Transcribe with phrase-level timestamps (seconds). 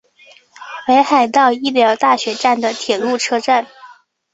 [0.87, 3.67] 北海道医疗大学站的铁路车站。